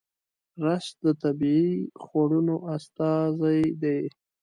[0.63, 1.71] رس د طبیعي
[2.03, 4.01] خوړنو استازی دی